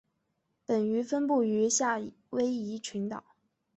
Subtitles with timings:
[0.65, 2.01] 本鱼分布于夏
[2.31, 3.23] 威夷群岛。